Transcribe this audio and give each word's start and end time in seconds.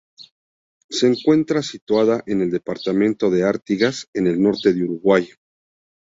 Se 0.89 1.05
encuentra 1.05 1.61
situada 1.61 2.23
en 2.25 2.41
el 2.41 2.49
departamento 2.49 3.29
de 3.29 3.43
Artigas, 3.43 4.07
en 4.15 4.25
el 4.25 4.41
norte 4.41 4.73
de 4.73 4.85
Uruguay. 4.85 5.29